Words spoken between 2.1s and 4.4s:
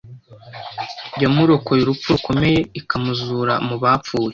rukomeye ikamuzura mu bapfuye